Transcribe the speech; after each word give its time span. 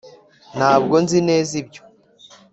ntabwo 0.57 0.95
nzi 1.03 1.19
neza 1.29 1.51
ibyo 1.61 1.81